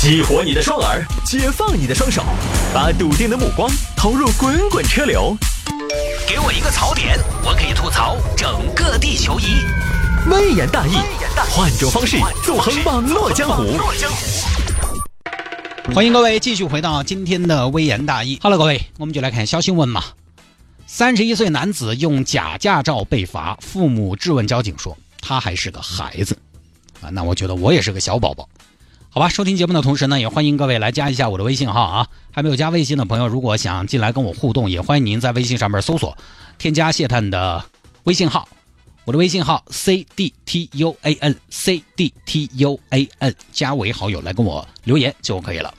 [0.00, 2.24] 激活你的双耳，解放你的双手，
[2.72, 5.36] 把笃定的目光投入滚滚车流。
[6.26, 9.44] 给我一个槽点，我可以吐槽整个地球仪。
[10.30, 10.94] 微言大义，
[11.50, 13.78] 换种方式纵横网络江湖。
[15.94, 18.38] 欢迎各位继续回到今天的微言大义。
[18.42, 20.02] Hello，各位，我们就来看小新闻嘛。
[20.86, 26.34] 三十一岁男子用假驾照被罚，父母质问交警说他还是个孩子
[27.02, 27.10] 啊。
[27.10, 28.48] 那我觉得我也是个小宝宝。
[29.12, 32.06] 好吧，收听节目的同时呢，也欢迎各位来加一下我的微信号啊。
[32.30, 36.16] 还没有加微信的朋友，如果想进来跟我互动，也欢迎您在微信上面搜索
[36.58, 37.64] 添加谢探的
[38.04, 38.48] 微信号，
[39.04, 45.74] 我的微信号 c d t u a n c d t u a n，加为好友来跟我留言就可以了。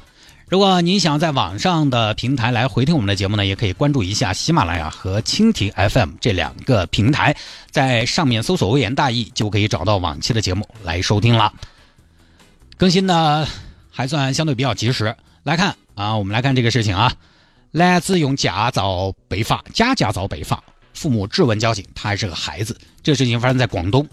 [0.49, 7.37] 如果您想在网上的平台来回听我们的节目呢，也可以关注一下喜马拉雅和蜻蜓 FM 这两个平台，
[7.69, 11.53] 在上面搜索“微言大义”就可以找到往期的节目来收听了。
[12.81, 13.47] 更新呢
[13.91, 15.15] 还算相对比较及时。
[15.43, 17.13] 来看啊，我们来看这个事情啊，
[17.69, 22.75] 男子用假照被罚，假驾照被罚，父母质问交警，他还是个孩子。
[23.03, 24.09] 这事情发生在广东，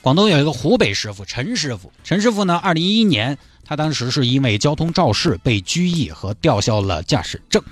[0.00, 7.62] 广东有一个湖北师傅陈师傅，陈师傅呢，二零一一年他当时是因为交通肇事被拘役和吊销了驾驶证。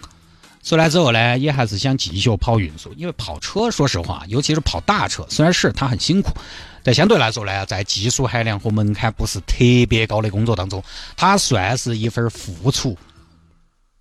[0.62, 6.32] 出来之后呢，也还是想继续跑运输，因为跑车，说实话，尤其是跑大车，虽然是他很辛苦，
[6.82, 9.56] 在相对来说呢，在技术含量和门槛不是特
[9.88, 10.82] 别高的工作当中，
[11.16, 12.96] 他算是一份付出，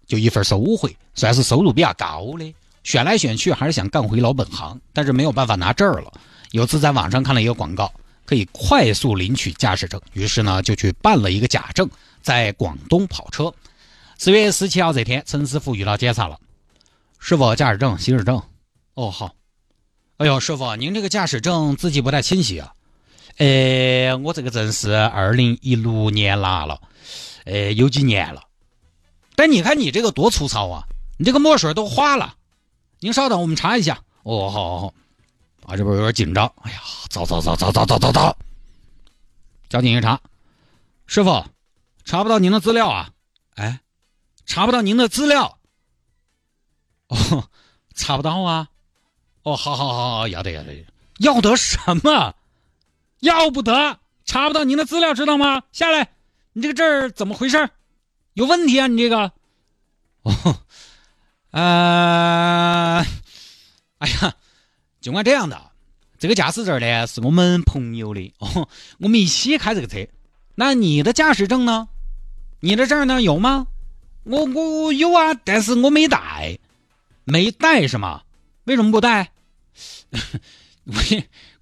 [0.07, 2.55] 就一份收获，算是收入比较高的。
[2.83, 6.11] 选来选去还是想干回老本行，但是没有办法拿证儿了。
[6.51, 7.91] 有次在网上看了一个广告，
[8.25, 11.87] 可以快速领取驾驶证，于是呢就去办了一个假证，
[12.21, 13.53] 在广东跑车。
[14.17, 16.39] 四月十七号这天，陈师傅遇到检查了。
[17.19, 18.41] 师傅，驾驶证、行驶证。
[18.93, 19.33] 哦，好。
[20.19, 22.73] 哎呦，师傅，您这个驾驶证字迹不太清晰啊。
[23.37, 26.81] 呃，我这个证是二零一六年拿了，
[27.45, 28.43] 呃，有几年了。
[29.37, 30.83] 但你看你这个多粗糙啊！
[31.17, 32.35] 你这个墨水都花了。
[32.99, 34.03] 您稍等，我们查一下。
[34.23, 34.93] 哦，好好好。
[35.63, 36.51] 啊，这边有点紧张。
[36.63, 38.37] 哎呀，走走走走走走走走。
[39.69, 40.19] 交警一查，
[41.07, 41.45] 师傅，
[42.03, 43.09] 查不到您的资料啊。
[43.55, 43.79] 哎，
[44.45, 45.59] 查不到您的资料。
[47.07, 47.47] 哦，
[47.95, 48.67] 查不到啊！
[49.43, 50.85] 哦，好好好好，要得要得，
[51.19, 52.35] 要得什么？
[53.21, 55.63] 要不得，查不到您的资料，知道吗？
[55.71, 56.09] 下来，
[56.53, 57.69] 你这个证儿怎么回事？
[58.33, 58.87] 有问题啊！
[58.87, 59.31] 你这个，
[60.21, 60.61] 哦，
[61.51, 63.05] 呃，
[63.97, 64.35] 哎呀，
[65.01, 65.59] 尽管这样的，
[66.17, 70.07] 这个驾驶证呢是我们朋友的哦，我们一起开这个车。
[70.55, 71.89] 那你的驾驶证呢？
[72.61, 73.67] 你的证呢有吗？
[74.23, 76.57] 我我有啊，但是我没带。
[77.23, 78.21] 没带是吗？
[78.69, 79.31] 为什么不带？
[80.85, 80.93] 我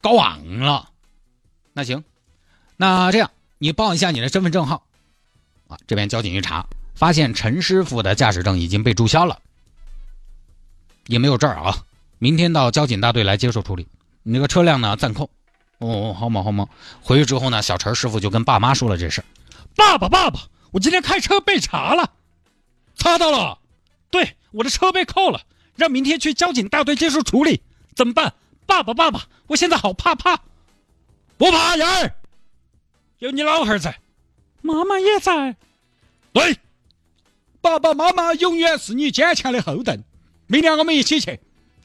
[0.02, 0.90] 搞忘了。
[1.72, 2.04] 那行，
[2.76, 4.86] 那这样你报一下你的身份证号。
[5.70, 9.40] 啊，这边交警一查，发现陈师傅的驾驶证已经被注销了，
[11.06, 11.86] 也没有证啊。
[12.20, 13.88] 明天到交警大队来接受处理。
[14.24, 14.98] 你那个车辆呢？
[14.98, 15.30] 暂扣。
[15.78, 16.68] 哦，好嘛好嘛。
[17.02, 19.24] 回去之后呢，小陈师傅就跟爸妈说了这事
[19.78, 20.42] 爸爸爸爸，
[20.72, 22.12] 我今天开车被查了，
[22.98, 23.60] 查到了。
[24.10, 25.40] 对，我的车被扣了。
[25.78, 27.62] 让明天去交警大队接受处理，
[27.96, 28.34] 怎么办？
[28.66, 30.38] 爸爸，爸爸，我现在好怕怕。
[31.38, 32.16] 不怕人儿，
[33.20, 34.00] 有你老汉儿在，
[34.62, 35.56] 妈妈也在。
[36.34, 36.58] 对，
[37.62, 40.04] 爸爸妈妈永远是你坚强的后盾。
[40.48, 41.40] 明天我们一起去，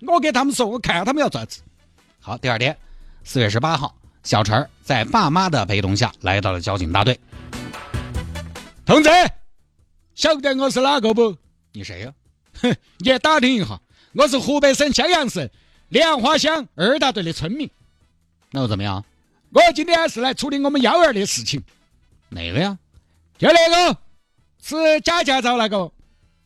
[0.06, 1.60] 我给他们说，我看他们要咋子。
[2.18, 2.76] 好，第二天，
[3.24, 7.20] 四月十八号，小陈在爸妈的陪同下来到了交警大队。
[8.86, 9.10] 同志，
[10.14, 11.36] 晓得我是哪个不？
[11.72, 12.12] 你谁呀？
[12.60, 13.80] 哼，你也打听一下，
[14.14, 15.50] 我是湖北省襄阳市
[15.88, 17.70] 莲花乡二大队的村民。
[18.50, 19.04] 那又怎么样？
[19.50, 21.62] 我今天是来处理我们幺儿的事情。
[22.28, 22.78] 哪个呀？
[23.38, 23.98] 就那个，
[24.62, 25.90] 是假驾照那个。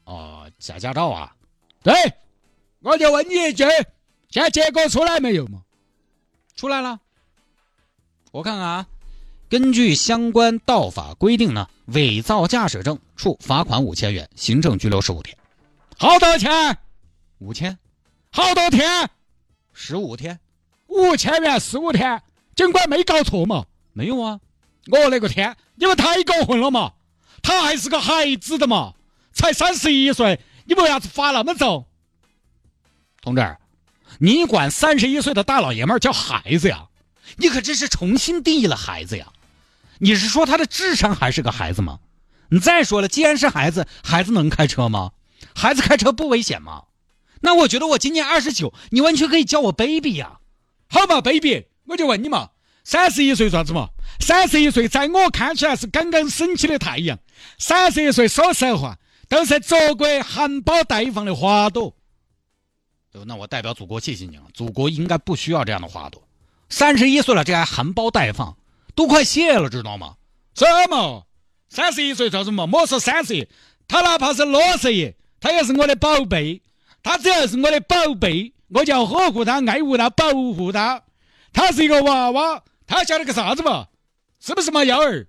[0.05, 1.34] 哦，假驾照啊？
[1.82, 1.93] 对，
[2.81, 3.65] 我就问你一句，
[4.31, 5.62] 现在结果出来没有嘛？
[6.55, 7.00] 出来了。
[8.31, 8.87] 我看看啊，
[9.49, 15.37] 根据相关道法规定呢，伪造驾驶证处罚款五千元，行政拘留十五天。
[15.99, 16.79] 好多钱？
[17.38, 17.79] 五千。
[18.31, 19.11] 好多天？
[19.73, 20.41] 十五天。
[20.87, 22.23] 五千元十五天，
[22.55, 23.67] 警官没搞错嘛？
[23.93, 24.41] 没有啊。
[24.91, 25.56] 我勒个天！
[25.75, 26.93] 你们太过分了嘛！
[27.43, 28.94] 他还是个孩子的嘛，
[29.33, 31.87] 才三十一岁，你为啥子罚那么重？
[33.21, 33.56] 同志，
[34.21, 36.87] 你管三十一岁的大老爷们叫孩子呀？
[37.37, 39.32] 你可真是重新定义了孩子呀！
[39.99, 41.99] 你是说他的智商还是个孩子吗？
[42.49, 45.12] 你再说了，既然是孩子，孩子能开车吗？
[45.55, 46.85] 孩子开车不危险吗？
[47.46, 50.40] 那我觉得我今年二十九，你完全可以叫我 baby 呀。
[50.88, 52.50] 好嘛，baby，我就问你嘛，
[52.82, 53.90] 三十一岁算子嘛？
[54.19, 57.16] 三十一岁在我看起来是刚刚升起的太阳。
[57.56, 58.98] 三十一岁，说实话，
[59.28, 61.94] 都是祖国含苞待放的花朵。
[63.25, 64.43] 那我代表祖国谢谢你了。
[64.52, 66.20] 祖国应该不需要这样的花朵。
[66.69, 68.56] 三十一岁了，这还含苞待放，
[68.96, 70.16] 都快谢了，知道吗？
[70.56, 71.25] 什么？
[71.69, 72.66] 三十一岁做什么？
[72.66, 73.48] 莫说三十，
[73.87, 76.60] 他哪怕是六十亿，他也是我的宝贝。
[77.02, 81.02] 他只要是我的宝贝，我就要呵护他、爱护他、保护他。
[81.52, 83.88] 他是一个娃娃，他晓得个啥子嘛？
[84.40, 85.26] 是不是嘛，幺儿？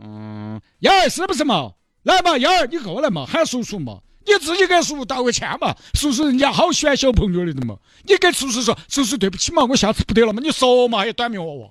[0.00, 1.72] 嗯，幺儿是不是嘛？
[2.02, 4.00] 来嘛，幺儿，你过来嘛，喊叔叔嘛。
[4.26, 7.76] 你自己给叔叔道个歉嘛，叔叔人家好喜欢小朋友的嘛。
[8.04, 10.40] 你给叔叔说，叔叔对不起嘛，我下次不得了嘛。
[10.42, 11.70] 你说嘛，还短命娃娃。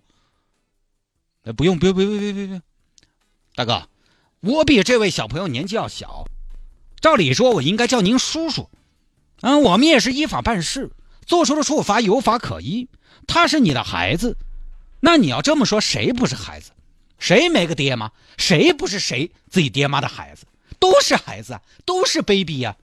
[1.45, 2.61] 哎，不用，不用，不用，不用，不用，
[3.55, 3.89] 大哥，
[4.41, 6.25] 我比这位小朋友年纪要小，
[7.03, 8.69] 照理说我应该叫您叔叔。
[9.41, 10.89] 嗯，我们也是依法办事，
[11.25, 12.87] 做出的处罚有法可依。
[13.27, 14.37] 他是你的孩子，
[15.01, 16.71] 那你要这么说，谁不是孩子？
[17.19, 18.11] 谁没个爹妈？
[18.37, 20.45] 谁不是谁自己爹妈的孩子？
[20.79, 22.77] 都是孩子，都是 baby 呀，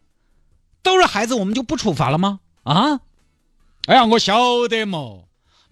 [0.82, 2.40] 都是孩子，我们就不处罚了吗？
[2.64, 3.00] 啊？
[3.86, 5.20] 哎呀，我晓得嘛。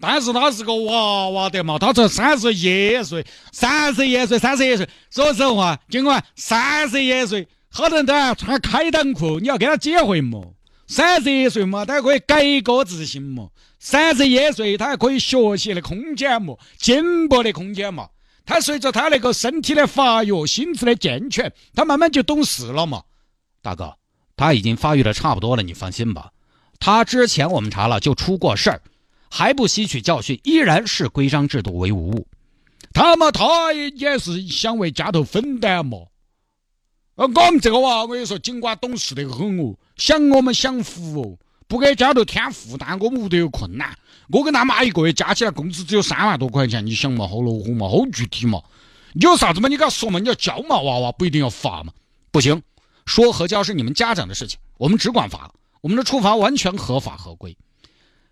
[0.01, 4.89] 但是他是个娃娃的嘛，他才三十一岁，三十一岁，三十一岁。
[5.11, 10.41] 说实话，尽管三十一岁，好多人都要穿开裆裤，你要给他机会嘛？
[10.87, 13.49] 三十一岁嘛，他还可以改过自新嘛？
[13.79, 16.55] 三十一岁，他还可以学习的空间嘛？
[16.77, 18.09] 进步的空间嘛？
[18.45, 23.03] 他随着他那个身体的发育、心智的健全，他慢慢就懂事了嘛？
[23.61, 23.95] 大哥，
[24.35, 26.31] 他已经发育的差不多了，你放心吧。
[26.79, 28.81] 他之前我们查了，就出过事儿。
[29.29, 32.25] 还不吸取教训，依然视规章制度为无物。
[32.93, 35.99] 他嘛，他也是想为家头分担嘛。
[37.19, 41.37] 呃，我们这个娃，我跟你说，尽管懂事得很哦，想我们享福哦，
[41.67, 43.93] 不给家头添负担，我们屋头有困难。
[44.29, 48.61] 我跟他妈一个月加起来工资只有三万多块钱，你想嘛，好恼火嘛，好具体嘛。
[49.11, 51.91] 你有啥子嘛，你给他说嘛，你要教嘛，娃娃不一定要罚嘛。
[52.31, 52.61] 不行，
[53.05, 55.51] 说和教是你们家长的事情，我们只管罚，
[55.81, 57.57] 我们的处罚完全合法合规。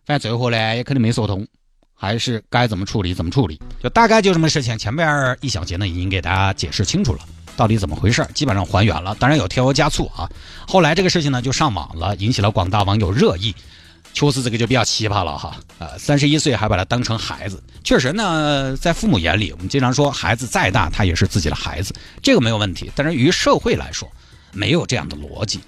[0.05, 1.45] 反正最后呢，也肯定没说通，
[1.93, 4.77] 还是该怎么处理怎么处理，就大概就这么事情。
[4.77, 7.19] 前边一小节呢，已经给大家解释清楚了，
[7.57, 9.13] 到底怎么回事，基本上还原了。
[9.19, 10.29] 当然有添油加醋啊。
[10.65, 13.53] 后来这个事情呢，就上网了，引起了广大网友热议。
[14.13, 15.55] 确实这个就比较奇葩了哈。
[15.77, 21.93] 呃，三十一岁还把他当成孩子，确实呢，在父母眼里，我们经常说，孩子再大，他也是自己的孩子，
[22.23, 22.89] 这个没有问题。
[22.95, 24.09] 但是于社会来说，
[24.53, 25.59] 没有这样的逻辑。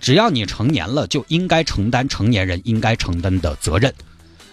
[0.00, 3.92] 只要你成年了，就应该承担成年人应该承担的责任。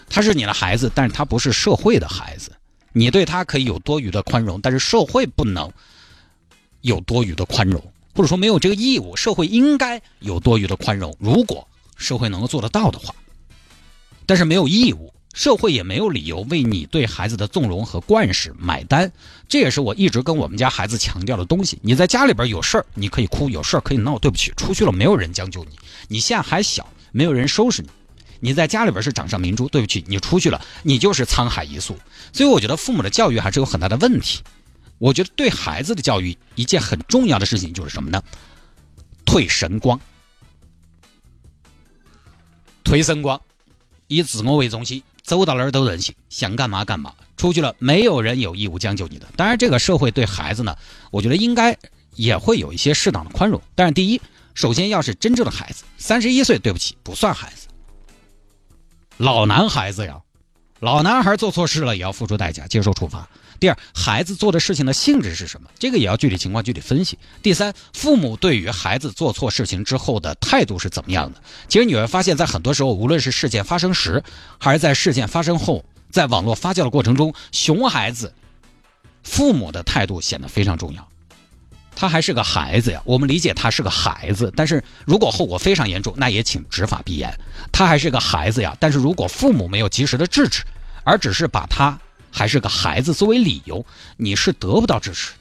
[0.10, 2.52] 他是你的孩子，但是他不是社会的孩子。
[2.92, 5.72] 你对他可以有多余的宽容，但是社会不能
[6.86, 7.84] 有多余的宽容，
[8.14, 9.16] 或者说没有这个义务。
[9.16, 11.68] 社会应该有多余的宽容，如果
[11.98, 13.14] 社会能够做得到的话，
[14.28, 15.12] 但是没有义务。
[15.34, 19.12] 社会也没有理由为你对孩子的纵容和惯事买单，
[19.50, 21.78] 这也是我一直跟我们家孩子强调的东西。
[21.82, 25.72] 你在家里边有事儿，你可以哭，有事儿可以闹，对不起，出去了没有人将就你。
[26.08, 27.90] 你现在还小，没有人收拾你。
[28.40, 31.98] 你在家里边是掌上明珠，对不起，你出去了，你就是沧海一粟。
[32.32, 34.40] 所以我觉得父母的教育还是有很大的问题。
[35.06, 38.24] 我觉得对孩子的教育，一件很重要的事情就是什么呢？
[39.24, 40.02] 退神光，
[42.84, 43.40] 退神光，
[44.08, 45.04] 以自我为中心。
[45.22, 47.14] 走到哪儿都任性，想干嘛干嘛。
[47.38, 49.28] 出去了，没有人有义务将就你的。
[49.36, 50.76] 当然，这个社会对孩子呢，
[51.12, 51.78] 我觉得应该
[52.16, 53.62] 也会有一些适当的宽容。
[53.76, 54.20] 但是，第一，
[54.56, 57.68] 首先要是真正的孩子，三十一岁，对不起，不算孩子，
[59.18, 60.20] 老男孩子呀。
[60.80, 63.30] 老男孩做错事了，也要付出代价，接受处罚。
[63.60, 65.70] 第二，孩子做的事情的性质是什么？
[65.80, 67.18] 这个也要具体情况具体分析。
[67.42, 71.42] 第三，父母对于孩子做错事情之后的态度是怎么样的？
[71.68, 74.24] 其实你会发现在很多时候，无论是事件发生时，
[74.60, 78.34] 还是在事件发生后，在网络发酵的过程中，熊孩子
[79.24, 81.08] 父母的态度显得非常重要。
[81.96, 87.34] 他还是个孩子呀，我们理解他是个孩子，但是如果后果非常严重，那也请执法必严。
[87.72, 90.62] 他还是个孩子呀，但是如果父母没有及时的制止，
[91.06, 91.98] 而只是把他。
[92.36, 93.86] 还是个孩子作为理由，
[94.18, 95.38] 你是得不到支持的。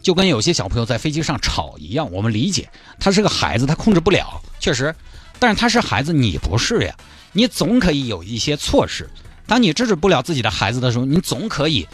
[0.00, 4.94] 就跟有些小朋友在飞机上吵一样，我们理解他是个孩子，他控制不了，确实。
[5.40, 6.96] 但是他是孩子，你不是呀，
[7.32, 9.10] 你总可以有一些措施。
[9.44, 11.88] 当你制止不了自己的孩子的时候，你总可以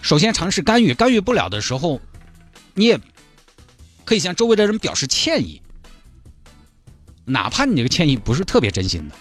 [0.00, 0.94] 首先尝试干预。
[0.94, 2.00] 干预不了的时候，
[2.74, 3.00] 你也
[4.04, 5.60] 可以向周围的人表示歉意，
[7.24, 9.16] 哪怕你这个歉意不是特别真心的。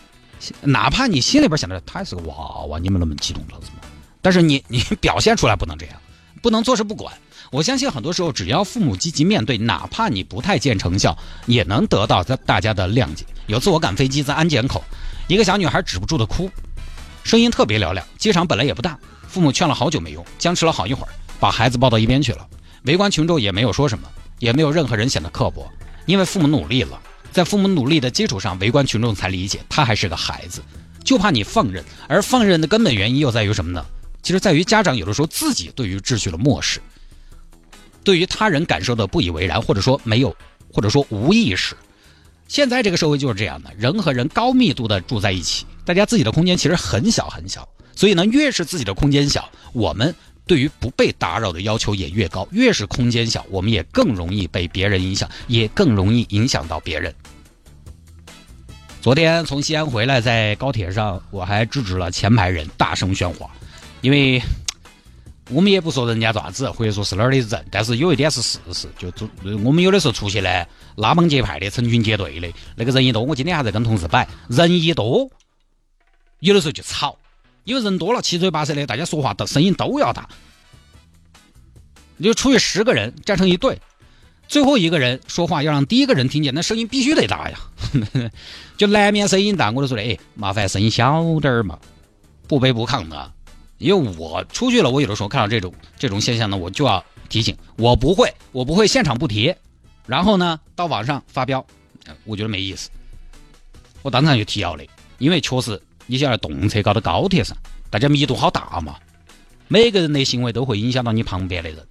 [0.62, 3.80] 哪怕你心里边想着他是个娃娃，你们那么激动了怎么？
[4.22, 5.96] 但是你 你表现出来不能这样，
[6.42, 7.14] 不能坐视不管。
[7.52, 11.18] 我相信很多时候，只要父母积极面对，哪怕你不太见成效，
[11.48, 13.26] 也能得到在大家的谅解。
[13.48, 14.84] 有次我赶飞机在安检口，
[15.28, 16.50] 一个小女孩止不住的哭，
[17.24, 18.06] 声音特别嘹亮。
[18.18, 22.48] 机场本来也不大，父母劝了好久没用，僵持了好一会儿，把孩子抱到一边去了。
[22.84, 25.68] 围观群众也没有说什么，也没有任何人显得刻薄，
[26.06, 30.62] 因为父母努力了，在父母努力的基础上，围观群众才理解他还是个孩子，
[31.04, 31.84] 就怕你放任。
[32.08, 33.86] 而放任的根本原因又在于什么呢？
[34.22, 36.82] 其实在于家长有的时候自己对于秩序的漠视，
[38.04, 40.36] 对于他人感受的不以为然，或者说没有，
[40.74, 41.76] 或者说无意识。
[42.48, 50.14] 现在这个社会就是这样的，人和人高密度的住在一起，大家自己的空间其实很小很小，所以呢，越是自己的空间小，我们
[50.50, 52.48] 对于不被打扰的要求也越高。
[52.52, 57.14] 越是空间小，我们也更容易被别人影响，也更容易影响到别人。
[59.00, 63.48] 昨天从西安回来，在高铁上，我还制止了前排人大声喧哗，
[64.02, 64.42] 因为
[65.52, 69.12] 我们也不说人家爪子，或者说是哪儿的人，但是有一点是事实，就
[69.64, 70.66] 我们有的时候出去呢，
[70.96, 75.30] 拉帮结派的，成群结队的，那个人一多，我今天还在跟同事摆，人一多，
[76.40, 77.16] 有的时候就吵，
[77.70, 80.28] 因为人多了，七嘴八舌的，大家说话的声音都要大，
[82.18, 83.80] 你就出去十个人站成一队。
[84.48, 87.60] 最后一个人说话要让第一个人听见，那声音必须得大呀，
[88.76, 89.70] 就难免声音大。
[89.70, 91.78] 我就说的，哎，麻烦声音小点儿嘛，
[92.48, 93.32] 不卑不亢的。
[93.78, 99.54] 因为我出去了，我有的时候看到这种这种现象呢，我就要提醒，我不会，我不会现场不提，
[100.08, 101.64] 然后呢到网上发飙，
[102.24, 102.90] 我觉得没意思。
[104.02, 104.84] 我当场就提要的，
[105.20, 107.56] 因为确实你想在动车高头高铁上，
[107.92, 108.96] 大家密度好大嘛，
[109.68, 111.88] 每个人的行为都会影响到你旁边的人。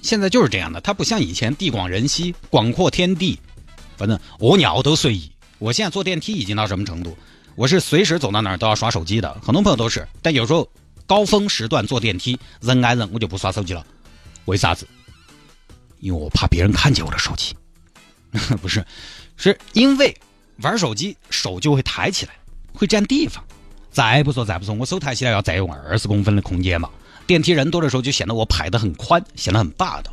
[0.00, 3.40] 现在就是这样的，它不像以前地广人稀、广阔天地，
[3.96, 5.32] 反正屙尿都随意。
[5.58, 7.18] 我现在坐电梯已经到什么程度？
[7.56, 10.06] 我是随时走到哪儿都要刷手机的，很多朋友都是。
[10.22, 10.70] 但有时候
[11.06, 13.84] 高峰时段坐电梯人挨人，我就不刷手机了。
[14.44, 14.86] 为啥子？
[15.98, 17.52] 因为我怕别人看见我的手机。
[18.62, 18.84] 不是，
[19.36, 20.16] 是因为
[20.58, 22.32] 玩手机手就会抬起来，
[22.72, 23.42] 会占地方。
[23.90, 26.88] 再不说再不说，我手抬起来要占用二十公分的空间嘛。
[27.26, 30.12] 电梯人多的时候，就显得我排得很宽，显得很霸道。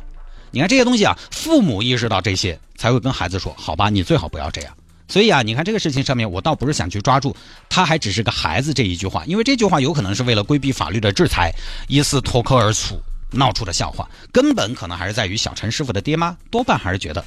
[0.50, 4.76] 你看这些东西啊，父母意识到这些，才会跟孩子说：“好吧，你最好不要这样。”
[5.08, 7.36] 所以啊，你看这个事情上面，我倒不是想去抓住
[7.68, 11.52] 他还只是个孩子这一句话，因为这句话有可能是为了规避法律的制裁，
[11.88, 12.98] 一时脱口而出
[13.30, 17.22] 闹出的笑话，根本可能还是在于小陈师傅的爹妈多半还是觉得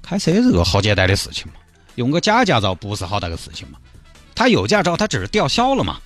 [0.00, 1.54] 开车是个好简单的事情嘛，
[1.96, 3.78] 用个假驾照不是好大个事情嘛，
[4.34, 6.00] 他有驾照，他只是吊销了嘛，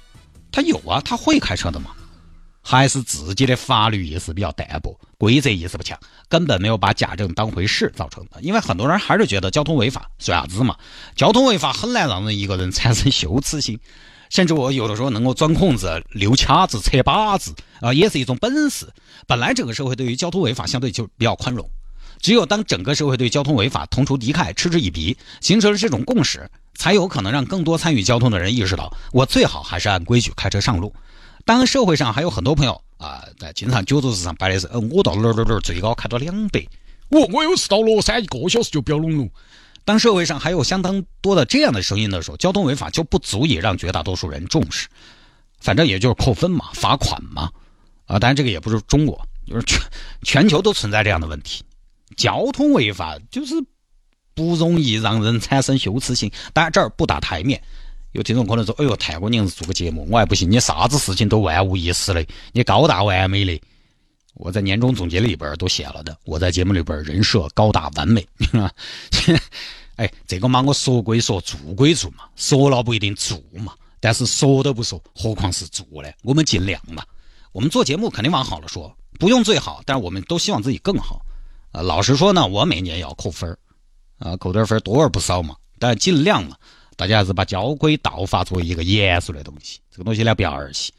[0.50, 1.90] 他有啊，他会开车的嘛。
[2.68, 5.96] 还是自己的法律意识比较淡薄，规则意识不强，
[6.28, 8.42] 根本没有把假证当回事造成的。
[8.42, 10.76] 因为很多人还是觉得交通违法算啥子嘛？
[11.14, 13.78] 交通违法很难让人一个人产生羞耻心，
[14.30, 18.92] 甚至我有的时候能够钻空子、溜卡子、扯把子啊，也是一种本事。
[19.28, 21.70] 本来整个社会对于交通违法相对就比较宽容，
[22.20, 30.94] 只有当整个社会对交通违法同仇敌忾、嗤之以鼻，形成了这种共识，才有可能让更多参与交通的人意识到，我最好还是按规矩开车上路。
[31.44, 36.66] 当社会上还有很多朋友啊，在经常酒桌子上摆的是，嗯，我到哪儿哪儿哪儿最高开到两百，
[37.08, 39.28] 我我有事到乐山一个小时就飙拢了。
[39.84, 44.88] 当社会上还有相当多的这样的声音的时候，交通违法就不足以让绝大多数人重视，
[45.60, 47.48] 反正也就是扣分嘛，罚款嘛，
[48.06, 49.80] 啊，当然这个也不是中国，就是全
[50.24, 51.62] 全球都存在这样的问题，
[52.16, 53.54] 交通违法就是
[54.34, 57.62] 不容易让人产生羞耻心，当然这儿不打台面。
[58.12, 63.60] 有听众可能说：“哎呦，泰国娘子做个节目，我还不信你啥子事情都万无一失的，你高大完美的。”
[64.34, 68.26] 我在年终总结里边儿都写了的，我在节目里边儿人设高大完美。
[69.96, 73.72] 哎，这个嘛，我说归说，做归做嘛，说了不一定做嘛。
[74.00, 76.10] 但是说都不说，何况是做呢？
[76.22, 77.02] 我们尽量嘛。
[77.52, 81.24] 我们做节目肯定往好了说，不用最好，但是我们都希望自己更好。
[81.76, 83.54] 啊，老实说呢，我每年要扣分
[84.18, 86.56] 啊，扣点分多而不少嘛，但尽量嘛。
[86.96, 90.90] 大家还是把交规道法作为一个严肃的东西，这个东西呢不要儿戏。